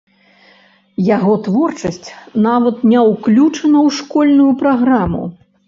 Яго 1.15 1.33
творчасць 1.47 2.09
нават 2.47 2.75
не 2.95 2.99
ўключана 3.11 3.77
ў 3.87 3.89
школьную 4.01 4.51
праграму. 4.67 5.25